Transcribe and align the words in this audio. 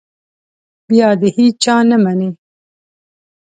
بیا 0.87 1.09
د 1.21 1.21
هېچا 1.37 1.75
نه 1.89 1.97
مني. 2.03 2.29